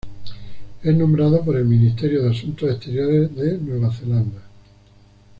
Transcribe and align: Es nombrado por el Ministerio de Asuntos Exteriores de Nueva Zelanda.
Es 0.81 0.97
nombrado 0.97 1.45
por 1.45 1.57
el 1.57 1.65
Ministerio 1.65 2.23
de 2.23 2.31
Asuntos 2.31 2.71
Exteriores 2.71 3.35
de 3.35 3.59
Nueva 3.59 3.93
Zelanda. 3.93 4.41